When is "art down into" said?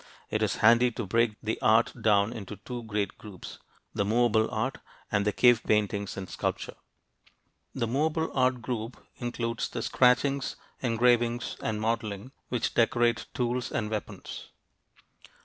1.61-2.55